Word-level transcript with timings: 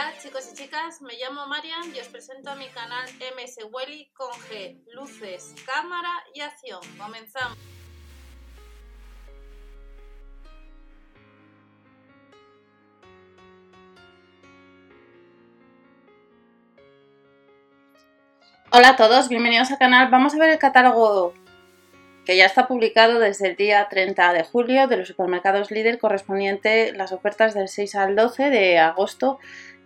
Hola 0.00 0.14
chicos 0.18 0.48
y 0.50 0.56
chicas, 0.56 1.02
me 1.02 1.12
llamo 1.18 1.46
Marian 1.46 1.94
y 1.94 2.00
os 2.00 2.08
presento 2.08 2.48
a 2.50 2.54
mi 2.54 2.68
canal 2.68 3.06
MS 3.36 3.66
Welly 3.70 4.10
con 4.14 4.30
G, 4.30 4.82
luces, 4.94 5.54
cámara 5.66 6.08
y 6.32 6.40
acción. 6.40 6.80
Comenzamos. 6.96 7.58
Hola 18.70 18.88
a 18.88 18.96
todos, 18.96 19.28
bienvenidos 19.28 19.70
al 19.70 19.76
canal. 19.76 20.10
Vamos 20.10 20.34
a 20.34 20.38
ver 20.38 20.48
el 20.48 20.58
catálogo 20.58 21.34
que 22.24 22.36
ya 22.36 22.46
está 22.46 22.68
publicado 22.68 23.18
desde 23.18 23.48
el 23.48 23.56
día 23.56 23.88
30 23.90 24.32
de 24.32 24.44
julio 24.44 24.86
de 24.86 24.98
los 24.98 25.08
supermercados 25.08 25.70
líder 25.70 25.98
correspondiente 25.98 26.92
las 26.92 27.12
ofertas 27.12 27.54
del 27.54 27.68
6 27.68 27.94
al 27.96 28.14
12 28.14 28.50
de 28.50 28.78
agosto 28.78 29.38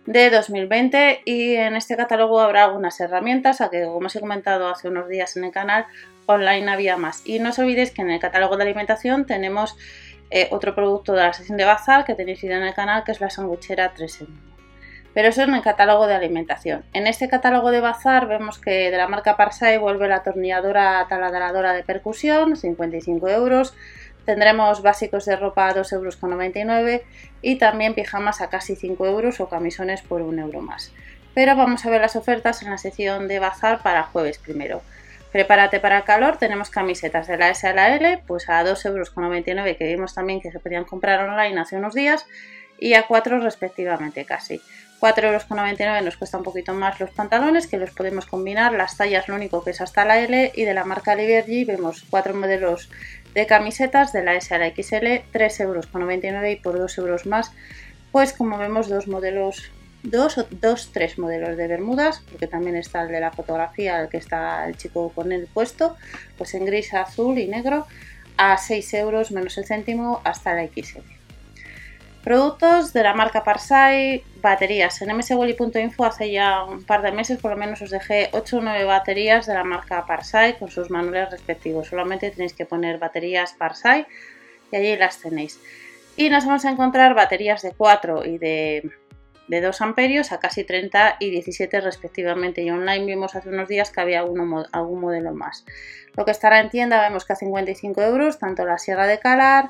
de 0.05 0.29
2020 0.29 1.21
y 1.25 1.55
en 1.55 1.75
este 1.75 1.97
catálogo 1.97 2.39
habrá 2.39 2.65
algunas 2.65 2.99
herramientas, 2.99 3.61
a 3.61 3.69
que 3.69 3.83
como 3.85 4.07
os 4.07 4.15
he 4.15 4.19
comentado 4.19 4.69
hace 4.69 4.87
unos 4.87 5.07
días 5.07 5.35
en 5.37 5.45
el 5.45 5.51
canal, 5.51 5.85
online 6.25 6.69
había 6.71 6.97
más. 6.97 7.21
Y 7.25 7.39
no 7.39 7.49
os 7.49 7.59
olvidéis 7.59 7.91
que 7.91 8.01
en 8.01 8.11
el 8.11 8.19
catálogo 8.19 8.57
de 8.57 8.63
alimentación 8.63 9.25
tenemos 9.25 9.77
eh, 10.29 10.47
otro 10.51 10.75
producto 10.75 11.13
de 11.13 11.23
la 11.23 11.33
sección 11.33 11.57
de 11.57 11.65
bazar 11.65 12.05
que 12.05 12.15
tenéis 12.15 12.43
en 12.43 12.51
el 12.51 12.73
canal 12.73 13.03
que 13.03 13.11
es 13.11 13.21
la 13.21 13.29
sandwichera 13.29 13.93
3 13.93 14.21
en 14.21 14.55
pero 15.15 15.29
eso 15.29 15.43
en 15.43 15.53
el 15.53 15.61
catálogo 15.61 16.07
de 16.07 16.13
alimentación. 16.13 16.83
En 16.91 17.07
este 17.07 17.29
catálogo 17.29 17.71
de 17.71 17.79
bazar 17.79 18.27
vemos 18.27 18.59
que 18.59 18.91
de 18.91 18.97
la 18.97 19.07
marca 19.07 19.37
Parsai 19.37 19.77
vuelve 19.77 20.09
la 20.09 20.17
atornilladora 20.17 21.05
taladradora 21.07 21.71
de 21.71 21.83
percusión, 21.83 22.57
55 22.57 23.29
euros. 23.29 23.73
Tendremos 24.25 24.81
básicos 24.81 25.25
de 25.25 25.35
ropa 25.35 25.69
a 25.69 25.75
2,99 25.75 26.89
euros 26.89 27.01
y 27.41 27.57
también 27.57 27.93
pijamas 27.93 28.41
a 28.41 28.49
casi 28.49 28.75
5 28.75 29.05
euros 29.05 29.39
o 29.39 29.47
camisones 29.49 30.01
por 30.01 30.21
1 30.21 30.41
euro 30.41 30.61
más. 30.61 30.91
Pero 31.33 31.55
vamos 31.55 31.85
a 31.85 31.89
ver 31.89 32.01
las 32.01 32.15
ofertas 32.15 32.63
en 32.63 32.71
la 32.71 32.77
sección 32.77 33.27
de 33.27 33.39
bazar 33.39 33.83
para 33.83 34.03
jueves 34.03 34.37
primero. 34.39 34.81
Prepárate 35.31 35.79
para 35.81 35.97
el 35.97 36.03
calor, 36.05 36.37
tenemos 36.37 36.69
camisetas 36.69 37.27
de 37.27 37.37
la 37.37 37.49
S 37.49 37.67
a 37.67 37.73
la 37.73 37.93
L, 37.95 38.23
pues 38.25 38.49
a 38.49 38.63
2,99 38.63 38.87
euros 38.87 39.77
que 39.77 39.85
vimos 39.85 40.15
también 40.15 40.39
que 40.39 40.51
se 40.51 40.59
podían 40.59 40.85
comprar 40.85 41.27
online 41.27 41.59
hace 41.59 41.75
unos 41.75 41.93
días 41.93 42.25
y 42.79 42.93
a 42.93 43.05
4 43.05 43.41
respectivamente 43.41 44.25
casi. 44.25 44.61
4,99 44.99 45.79
euros 45.81 46.03
nos 46.03 46.17
cuesta 46.17 46.37
un 46.37 46.43
poquito 46.43 46.73
más 46.73 46.99
los 46.99 47.11
pantalones 47.11 47.67
que 47.67 47.77
los 47.77 47.91
podemos 47.91 48.25
combinar, 48.25 48.73
las 48.73 48.97
tallas 48.97 49.27
lo 49.27 49.35
único 49.35 49.63
que 49.63 49.71
es 49.71 49.81
hasta 49.81 50.05
la 50.05 50.19
L 50.19 50.51
y 50.55 50.63
de 50.63 50.73
la 50.73 50.85
marca 50.85 51.15
Liberty 51.15 51.65
vemos 51.65 52.03
cuatro 52.09 52.33
modelos 52.33 52.89
de 53.33 53.45
camisetas 53.45 54.13
de 54.13 54.23
la 54.23 54.35
S 54.35 54.53
a 54.55 54.57
la 54.57 54.69
XL, 54.69 55.05
3,99 55.33 55.61
euros 55.61 55.87
y 56.49 56.55
por 56.55 56.77
2 56.77 56.97
euros 56.97 57.25
más 57.25 57.51
pues 58.15 58.31
como 58.31 58.57
vemos 58.57 58.87
dos 58.87 59.09
modelos, 59.09 59.69
dos 60.01 60.37
o 60.37 60.47
dos, 60.49 60.91
tres 60.93 61.19
modelos 61.19 61.57
de 61.57 61.67
bermudas, 61.67 62.23
porque 62.31 62.47
también 62.47 62.77
está 62.77 63.01
el 63.01 63.09
de 63.09 63.19
la 63.19 63.33
fotografía, 63.33 63.99
el 63.99 64.07
que 64.07 64.15
está 64.15 64.65
el 64.69 64.77
chico 64.77 65.09
con 65.09 65.33
el 65.33 65.47
puesto, 65.47 65.97
pues 66.37 66.53
en 66.53 66.63
gris, 66.63 66.93
azul 66.93 67.37
y 67.37 67.47
negro 67.49 67.85
a 68.37 68.57
6 68.57 68.93
euros 68.93 69.31
menos 69.31 69.57
el 69.57 69.65
céntimo 69.65 70.21
hasta 70.23 70.53
la 70.53 70.65
XL. 70.65 71.14
Productos 72.25 72.91
de 72.91 73.03
la 73.03 73.13
marca 73.13 73.43
Parsai, 73.43 74.23
baterías. 74.41 74.99
En 75.03 75.15
mswally.info 75.15 76.05
hace 76.05 76.31
ya 76.31 76.63
un 76.63 76.83
par 76.83 77.03
de 77.03 77.11
meses 77.11 77.37
por 77.39 77.51
lo 77.51 77.57
menos 77.57 77.83
os 77.83 77.91
dejé 77.91 78.29
8 78.31 78.57
o 78.57 78.61
9 78.61 78.83
baterías 78.83 79.45
de 79.45 79.53
la 79.53 79.63
marca 79.63 80.07
Parsai 80.07 80.57
con 80.57 80.71
sus 80.71 80.89
manuales 80.89 81.29
respectivos. 81.29 81.89
Solamente 81.89 82.31
tenéis 82.31 82.53
que 82.53 82.65
poner 82.65 82.97
baterías 82.97 83.53
Parsai 83.53 84.07
y 84.71 84.75
allí 84.75 84.95
las 84.95 85.19
tenéis. 85.19 85.59
Y 86.17 86.31
nos 86.31 86.47
vamos 86.47 86.65
a 86.65 86.71
encontrar 86.71 87.13
baterías 87.13 87.61
de 87.61 87.73
4 87.73 88.25
y 88.25 88.39
de, 88.39 88.91
2 89.47 89.81
amperios 89.81 90.31
a 90.31 90.39
casi 90.39 90.63
30 90.63 91.17
y 91.19 91.29
17 91.29 91.79
respectivamente. 91.79 92.63
Y 92.63 92.71
online 92.71 93.05
vimos 93.05 93.35
hace 93.35 93.49
unos 93.49 93.69
días 93.69 93.91
que 93.91 94.01
había 94.01 94.21
algún 94.21 94.99
modelo 94.99 95.31
más. 95.35 95.63
Lo 96.17 96.25
que 96.25 96.31
estará 96.31 96.59
en 96.59 96.71
tienda 96.71 96.99
vemos 97.01 97.23
que 97.23 97.33
a 97.33 97.35
55 97.35 98.01
euros, 98.01 98.39
tanto 98.39 98.65
la 98.65 98.79
sierra 98.79 99.05
de 99.05 99.19
calar, 99.19 99.69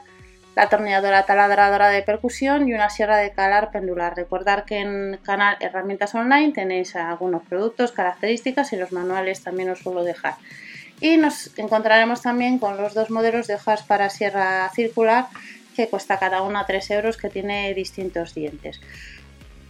la 0.55 0.63
atornilladora 0.63 1.25
taladradora 1.25 1.89
de 1.89 2.01
percusión 2.01 2.67
y 2.67 2.73
una 2.73 2.89
sierra 2.89 3.17
de 3.17 3.31
calar 3.31 3.71
pendular. 3.71 4.15
Recordar 4.15 4.65
que 4.65 4.79
en 4.79 5.19
canal 5.21 5.57
Herramientas 5.59 6.15
Online 6.15 6.53
tenéis 6.53 6.95
algunos 6.95 7.43
productos, 7.43 7.91
características 7.91 8.71
y 8.73 8.77
los 8.77 8.91
manuales 8.91 9.43
también 9.43 9.69
os 9.69 9.79
suelo 9.79 10.03
dejar. 10.03 10.35
Y 11.01 11.17
nos 11.17 11.57
encontraremos 11.59 12.21
también 12.21 12.57
con 12.57 12.77
los 12.77 12.93
dos 12.93 13.09
modelos 13.09 13.47
de 13.47 13.55
hojas 13.55 13.83
para 13.83 14.09
sierra 14.09 14.69
circular 14.73 15.27
que 15.75 15.89
cuesta 15.89 16.17
cada 16.17 16.41
una 16.41 16.65
3 16.65 16.91
euros 16.91 17.17
que 17.17 17.29
tiene 17.29 17.73
distintos 17.73 18.33
dientes. 18.33 18.79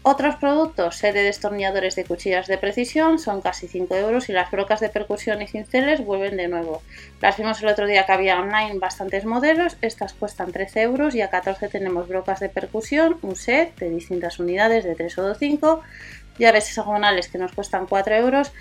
Otros 0.08 0.36
productos, 0.36 0.98
set 0.98 1.16
de 1.16 1.24
destornilladores 1.24 1.96
de 1.96 2.06
cuchillas 2.06 2.46
de 2.46 2.60
precisión, 2.60 3.18
son 3.18 3.42
casi 3.42 3.68
5 3.68 3.96
euros 3.96 4.30
y 4.30 4.34
las 4.34 4.52
brocas 4.52 4.80
de 4.80 4.90
percusión 4.90 5.42
y 5.42 5.48
cinceles 5.48 6.06
vuelven 6.06 6.38
de 6.38 6.48
nuevo. 6.48 6.84
Las 7.22 7.38
vimos 7.38 7.60
el 7.64 7.70
otro 7.70 7.88
día 7.88 8.06
que 8.06 8.12
había 8.12 8.40
online 8.40 8.78
bastantes 8.78 9.26
modelos, 9.26 9.78
estas 9.82 10.14
cuestan 10.14 10.52
13 10.52 10.84
euros 10.84 11.16
y 11.16 11.22
a 11.22 11.32
14 11.32 11.70
tenemos 11.70 12.08
brocas 12.08 12.40
de 12.40 12.50
percusión, 12.50 13.18
un 13.24 13.36
set 13.36 13.76
de 13.80 13.90
distintas 13.90 14.38
unidades 14.38 14.84
de 14.84 14.94
3 14.94 15.18
o 15.18 15.34
5, 15.34 15.82
llaves 16.38 16.70
hexagonales 16.70 17.28
que 17.28 17.38
nos 17.38 17.52
cuestan 17.52 17.88
4 17.88 18.16
euros 18.16 18.52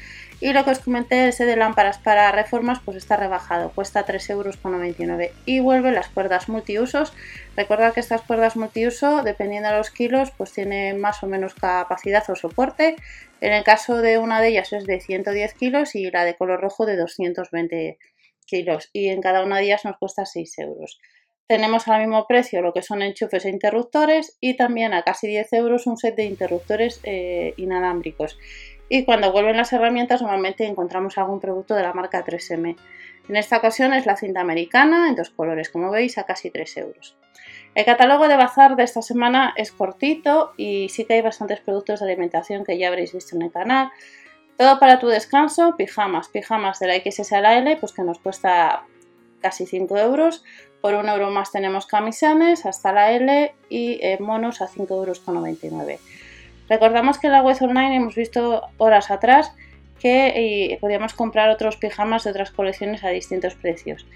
y 0.40 0.52
lo 0.52 0.64
que 0.64 0.72
os 0.72 0.80
comenté, 0.80 1.28
ese 1.28 1.46
de 1.46 1.56
lámparas 1.56 1.98
para 1.98 2.30
reformas, 2.32 2.80
pues 2.84 2.96
está 2.96 3.16
rebajado, 3.16 3.70
cuesta 3.70 4.04
3,99 4.04 5.00
euros. 5.00 5.30
Y 5.46 5.60
vuelve 5.60 5.92
las 5.92 6.08
cuerdas 6.08 6.48
multiusos. 6.48 7.12
Recordad 7.56 7.94
que 7.94 8.00
estas 8.00 8.22
cuerdas 8.22 8.56
multiuso, 8.56 9.22
dependiendo 9.22 9.70
de 9.70 9.76
los 9.78 9.90
kilos, 9.90 10.32
pues 10.36 10.52
tiene 10.52 10.94
más 10.94 11.22
o 11.22 11.28
menos 11.28 11.54
capacidad 11.54 12.28
o 12.28 12.34
soporte. 12.34 12.96
En 13.40 13.52
el 13.52 13.64
caso 13.64 13.98
de 13.98 14.18
una 14.18 14.40
de 14.40 14.48
ellas 14.48 14.72
es 14.72 14.84
de 14.84 15.00
110 15.00 15.54
kilos 15.54 15.94
y 15.94 16.10
la 16.10 16.24
de 16.24 16.36
color 16.36 16.60
rojo 16.60 16.84
de 16.84 16.96
220 16.96 17.98
kilos. 18.44 18.90
Y 18.92 19.08
en 19.08 19.22
cada 19.22 19.44
una 19.44 19.58
de 19.58 19.64
ellas 19.64 19.84
nos 19.84 19.96
cuesta 19.96 20.26
6 20.26 20.58
euros. 20.58 20.98
Tenemos 21.46 21.88
al 21.88 22.00
mismo 22.00 22.26
precio 22.26 22.62
lo 22.62 22.72
que 22.72 22.82
son 22.82 23.02
enchufes 23.02 23.44
e 23.44 23.50
interruptores 23.50 24.38
y 24.40 24.56
también 24.56 24.94
a 24.94 25.02
casi 25.02 25.26
10 25.26 25.52
euros 25.52 25.86
un 25.86 25.98
set 25.98 26.16
de 26.16 26.24
interruptores 26.24 27.00
eh, 27.02 27.52
inalámbricos 27.58 28.38
y 28.88 29.04
cuando 29.04 29.32
vuelven 29.32 29.56
las 29.56 29.72
herramientas 29.72 30.22
normalmente 30.22 30.66
encontramos 30.66 31.18
algún 31.18 31.40
producto 31.40 31.74
de 31.74 31.82
la 31.82 31.92
marca 31.92 32.24
3M. 32.24 32.76
En 33.28 33.36
esta 33.36 33.56
ocasión 33.56 33.94
es 33.94 34.06
la 34.06 34.16
cinta 34.16 34.40
americana 34.40 35.08
en 35.08 35.16
dos 35.16 35.30
colores, 35.30 35.70
como 35.70 35.90
veis, 35.90 36.18
a 36.18 36.24
casi 36.24 36.50
3 36.50 36.76
euros. 36.78 37.16
El 37.74 37.84
catálogo 37.84 38.28
de 38.28 38.36
bazar 38.36 38.76
de 38.76 38.84
esta 38.84 39.02
semana 39.02 39.54
es 39.56 39.72
cortito 39.72 40.52
y 40.56 40.88
sí 40.90 41.06
que 41.06 41.14
hay 41.14 41.22
bastantes 41.22 41.60
productos 41.60 42.00
de 42.00 42.06
alimentación 42.06 42.64
que 42.64 42.78
ya 42.78 42.88
habréis 42.88 43.12
visto 43.12 43.34
en 43.36 43.42
el 43.42 43.52
canal. 43.52 43.90
Todo 44.58 44.78
para 44.78 45.00
tu 45.00 45.08
descanso, 45.08 45.74
pijamas, 45.76 46.28
pijamas 46.28 46.78
de 46.78 46.86
la 46.86 46.94
XS 46.94 47.32
a 47.32 47.40
la 47.40 47.58
L, 47.58 47.76
pues 47.78 47.92
que 47.92 48.02
nos 48.02 48.20
cuesta 48.20 48.84
casi 49.44 49.66
5 49.66 49.98
euros. 49.98 50.42
Por 50.80 50.94
un 50.94 51.06
euro 51.06 51.30
más 51.30 51.52
tenemos 51.52 51.84
camisones 51.84 52.64
hasta 52.64 52.92
la 52.92 53.12
L 53.12 53.54
y 53.68 53.98
eh, 54.00 54.16
monos 54.18 54.62
a 54.62 54.68
5,99 54.68 55.70
euros. 55.70 56.00
Recordamos 56.70 57.18
que 57.18 57.26
en 57.26 57.34
la 57.34 57.42
web 57.42 57.56
online 57.60 57.96
hemos 57.96 58.14
visto 58.14 58.62
horas 58.78 59.10
atrás 59.10 59.52
que 60.00 60.28
eh, 60.28 60.78
podíamos 60.80 61.12
comprar 61.12 61.50
otros 61.50 61.76
pijamas 61.76 62.24
de 62.24 62.30
otras 62.30 62.52
colecciones 62.52 63.04
a 63.04 63.10
distintos 63.10 63.54
precios. 63.54 64.06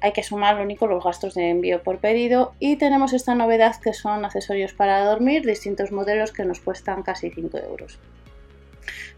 Hay 0.00 0.12
que 0.12 0.22
sumar 0.22 0.56
lo 0.56 0.62
único 0.62 0.86
los 0.86 1.02
gastos 1.02 1.34
de 1.34 1.50
envío 1.50 1.82
por 1.82 1.98
pedido 1.98 2.54
y 2.60 2.76
tenemos 2.76 3.12
esta 3.12 3.34
novedad 3.34 3.74
que 3.82 3.92
son 3.92 4.24
accesorios 4.24 4.72
para 4.74 5.04
dormir, 5.04 5.44
distintos 5.44 5.90
modelos 5.90 6.30
que 6.30 6.44
nos 6.44 6.60
cuestan 6.60 7.02
casi 7.02 7.30
5 7.30 7.58
euros. 7.58 7.98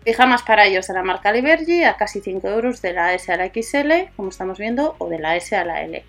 Pijamas 0.05 0.43
para 0.43 0.67
ellos 0.67 0.87
de 0.87 0.95
la 0.95 1.03
marca 1.03 1.33
Liberty 1.33 1.83
a 1.85 1.97
casi 1.97 2.21
5 2.21 2.47
euros 2.49 2.83
de 2.83 2.93
la 2.93 3.15
S 3.15 3.33
a 3.33 3.37
la 3.37 3.47
XL, 3.47 4.13
como 4.17 4.29
estamos 4.29 4.59
viendo, 4.59 4.97
o 4.99 5.09
de 5.09 5.19
la 5.19 5.37
S 5.37 5.57
a 5.57 5.65
la 5.65 5.83
L 5.83 6.05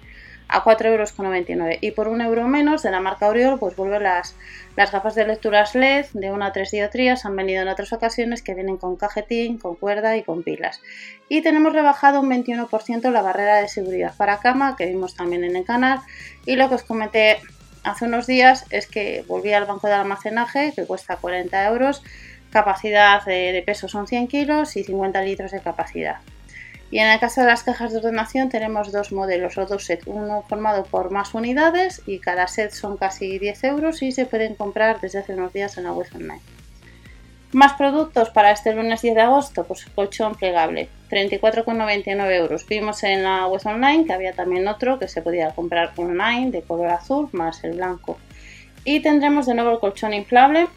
a 0.47 0.63
4,99 0.63 1.49
euros. 1.49 1.77
Y 1.81 1.91
por 1.91 2.07
un 2.07 2.21
euro 2.21 2.47
menos 2.47 2.83
de 2.83 2.91
la 2.91 2.99
marca 2.99 3.27
Oriol, 3.27 3.59
pues 3.59 3.75
vuelven 3.75 4.03
las, 4.03 4.35
las 4.75 4.91
gafas 4.91 5.15
de 5.15 5.25
lecturas 5.25 5.75
LED 5.75 6.05
de 6.13 6.31
1 6.31 6.45
a 6.45 6.51
3 6.51 6.71
dioptrías. 6.71 7.25
Han 7.25 7.35
venido 7.35 7.61
en 7.61 7.67
otras 7.67 7.93
ocasiones 7.93 8.41
que 8.41 8.53
vienen 8.53 8.77
con 8.77 8.95
cajetín, 8.95 9.57
con 9.57 9.75
cuerda 9.75 10.15
y 10.17 10.23
con 10.23 10.43
pilas. 10.43 10.81
Y 11.29 11.41
tenemos 11.41 11.73
rebajado 11.73 12.19
un 12.21 12.29
21% 12.29 13.11
la 13.11 13.21
barrera 13.21 13.61
de 13.61 13.67
seguridad 13.67 14.13
para 14.15 14.39
cama, 14.39 14.75
que 14.75 14.85
vimos 14.85 15.15
también 15.15 15.43
en 15.43 15.55
el 15.55 15.65
canal. 15.65 16.01
Y 16.45 16.55
lo 16.55 16.69
que 16.69 16.75
os 16.75 16.83
comenté 16.83 17.39
hace 17.83 18.05
unos 18.05 18.27
días 18.27 18.65
es 18.69 18.87
que 18.87 19.23
volví 19.27 19.53
al 19.53 19.65
banco 19.65 19.87
de 19.87 19.93
almacenaje, 19.93 20.73
que 20.75 20.85
cuesta 20.85 21.17
40 21.17 21.65
euros. 21.67 22.03
Capacidad 22.55 23.21
de, 23.25 23.61
peso 23.65 23.89
son 23.89 24.07
100 24.07 24.29
kilos 24.29 24.77
y 24.77 24.85
50 24.85 25.21
litros 25.23 25.51
de 25.51 25.59
capacidad. 25.59 26.19
Y 26.89 26.99
en 26.99 27.09
el 27.09 27.19
caso 27.19 27.41
de 27.41 27.47
las 27.47 27.63
cajas 27.63 27.91
de 27.91 27.97
ordenación 27.97 28.47
tenemos 28.47 28.93
dos 28.93 29.11
modelos 29.11 29.57
o 29.57 29.65
dos 29.65 29.83
sets, 29.83 30.07
uno 30.07 30.41
formado 30.47 30.85
por 30.85 31.11
más 31.11 31.33
unidades 31.33 32.01
y 32.05 32.19
cada 32.19 32.47
set 32.47 32.71
son 32.71 32.95
casi 32.95 33.39
10 33.39 33.61
euros 33.65 34.01
y 34.01 34.13
se 34.13 34.25
pueden 34.25 34.55
comprar 34.55 35.01
desde 35.01 35.19
hace 35.19 35.33
unos 35.33 35.51
días 35.51 35.77
en 35.77 35.83
la 35.83 35.91
web 35.91 36.07
online. 36.15 36.39
Más 37.51 37.73
productos 37.73 38.29
para 38.29 38.51
este 38.51 38.73
lunes 38.73 39.01
10 39.01 39.15
de 39.15 39.21
agosto, 39.21 39.65
pues 39.65 39.85
colchón 39.93 40.35
plegable, 40.35 40.87
34,99 41.09 42.35
euros. 42.37 42.65
Vimos 42.65 43.03
en 43.03 43.23
la 43.23 43.47
web 43.47 43.61
online 43.65 44.05
que 44.05 44.13
había 44.13 44.31
también 44.31 44.65
otro 44.69 44.97
que 44.97 45.09
se 45.09 45.21
podía 45.21 45.51
comprar 45.51 45.91
online 45.97 46.51
de 46.51 46.61
color 46.61 46.87
azul 46.87 47.27
más 47.33 47.65
el 47.65 47.73
blanco. 47.73 48.17
Y 48.85 49.01
tendremos 49.01 49.45
de 49.45 49.55
nuevo 49.55 49.71
el 49.71 49.79
colchón 49.79 50.13
inflable 50.13 50.67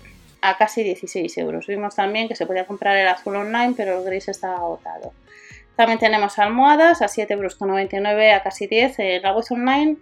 a 0.40 0.56
casi 0.56 0.82
16 0.82 1.38
euros. 1.38 1.66
Vimos 1.66 1.94
también 1.94 2.28
que 2.28 2.36
se 2.36 2.46
podía 2.46 2.66
comprar 2.66 2.96
el 2.96 3.08
azul 3.08 3.36
online, 3.36 3.74
pero 3.76 3.98
el 3.98 4.04
gris 4.04 4.28
estaba 4.28 4.56
agotado. 4.56 5.12
También 5.76 5.98
tenemos 5.98 6.38
almohadas 6.38 7.02
a 7.02 7.06
7,99 7.06 7.30
euros 7.32 8.34
a 8.34 8.42
casi 8.42 8.66
10 8.66 8.98
en 8.98 9.22
la 9.22 9.32
web 9.32 9.44
online. 9.50 9.96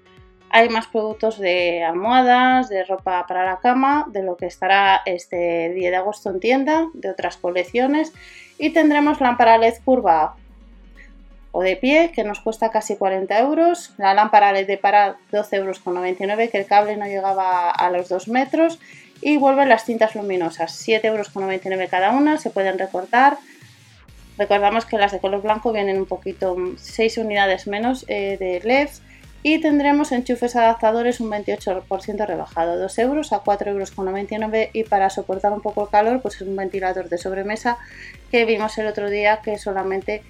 Hay 0.49 0.69
más 0.69 0.87
productos 0.87 1.39
de 1.39 1.85
almohadas, 1.85 2.69
de 2.69 2.85
ropa 2.85 3.27
para 3.27 3.45
la 3.45 3.59
cama, 3.59 4.07
de 4.09 4.23
lo 4.23 4.37
que 4.37 4.47
estará 4.47 5.03
este 5.05 5.71
10 5.75 5.91
de 5.91 5.97
agosto 5.97 6.31
en 6.31 6.41
tienda, 6.41 6.87
de 6.95 7.11
otras 7.11 7.37
colecciones. 7.37 8.13
Y 8.59 8.71
tendremos 8.71 9.21
lámpara 9.21 9.59
LED 9.59 9.75
curva 9.85 10.37
o 11.53 11.63
de 11.63 11.77
pie, 11.77 12.11
que 12.15 12.25
nos 12.25 12.41
cuesta 12.41 12.71
casi 12.71 12.97
40 12.97 13.39
euros. 13.39 13.93
La 13.99 14.15
lámpara 14.15 14.53
LED 14.53 14.67
de 14.67 14.79
para 14.79 15.17
12,99 15.31 16.21
euros, 16.21 16.51
que 16.51 16.59
el 16.59 16.67
cable 16.67 16.97
no 16.97 17.07
llegaba 17.07 17.71
a 17.71 17.91
los 17.91 18.09
2 18.09 18.29
metros. 18.29 18.79
Y 19.21 19.39
vuelven 19.39 19.69
las 19.69 19.85
cintas 19.85 20.15
luminosas, 20.15 20.87
7,99 20.87 21.05
euros 21.05 21.91
cada 21.91 22.11
una, 22.13 22.39
se 22.39 22.51
pueden 22.51 22.79
recortar. 22.79 23.39
Recordamos 24.39 24.85
que 24.85 24.99
las 24.99 25.13
de 25.13 25.19
color 25.21 25.43
blanco 25.43 25.73
vienen 25.73 25.99
un 25.99 26.07
poquito, 26.07 26.57
6 26.77 27.19
unidades 27.19 27.67
menos 27.67 28.05
eh, 28.09 28.37
de 28.39 28.61
LEDs. 28.63 29.03
Y 29.43 29.61
tendremos 29.61 30.11
enchufes 30.13 30.57
adaptadores 30.57 31.21
un 31.21 31.31
28% 31.31 32.27
rebajado, 32.27 32.79
2 32.79 32.99
euros 32.99 33.33
a 33.33 33.45
4,99 33.45 34.33
euros. 34.33 34.71
Y 34.73 34.85
para 34.85 35.09
soportar 35.09 35.53
un 35.53 35.61
poco 35.61 35.85
el 35.85 35.91
calor, 35.91 36.21
pues 36.21 36.35
es 36.37 36.43
un 36.43 36.57
ventilador 36.57 37.09
de 37.09 37.17
sobremesa 37.17 37.79
que 38.31 38.45
vimos 38.45 38.77
el 38.79 38.89
otro 38.89 39.09
día 39.09 39.41
que 39.43 39.57
solamente 39.57 40.23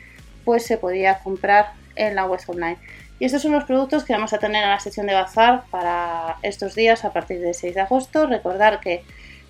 pues 0.44 0.64
se 0.64 0.76
podía 0.76 1.18
comprar 1.20 1.72
en 1.96 2.14
la 2.14 2.26
web 2.26 2.40
online. 2.46 2.76
Y 3.18 3.24
estos 3.24 3.42
son 3.42 3.52
los 3.52 3.64
productos 3.64 4.04
que 4.04 4.12
vamos 4.12 4.32
a 4.32 4.38
tener 4.38 4.62
en 4.62 4.70
la 4.70 4.80
sesión 4.80 5.06
de 5.06 5.14
bazar 5.14 5.64
para 5.70 6.36
estos 6.42 6.74
días 6.74 7.04
a 7.04 7.12
partir 7.12 7.40
del 7.40 7.54
6 7.54 7.74
de 7.74 7.80
agosto. 7.80 8.26
Recordar 8.26 8.80
que 8.80 9.04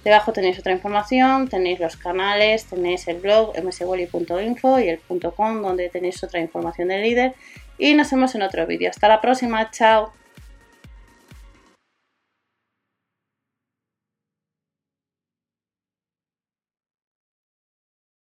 debajo 0.05 0.33
tenéis 0.33 0.59
otra 0.59 0.73
información, 0.73 1.49
tenéis 1.49 1.81
los 1.81 1.97
canales, 1.97 2.67
tenéis 2.67 3.09
el 3.09 3.19
blog 3.19 3.55
mswally.info 3.61 4.79
y 4.79 4.89
el 4.89 5.01
.com 5.35 5.63
donde 5.63 5.89
tenéis 5.89 6.23
otra 6.23 6.41
información 6.41 6.89
del 6.89 7.03
líder. 7.03 7.35
Y 7.79 7.95
nos 7.95 8.11
vemos 8.11 8.35
en 8.37 8.43
otro 8.43 8.67
vídeo. 8.67 8.89
Hasta 8.89 9.09
la 9.09 9.21
próxima, 9.21 9.71
chao. 9.71 10.13